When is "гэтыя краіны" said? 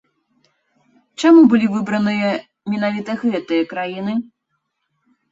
3.23-4.13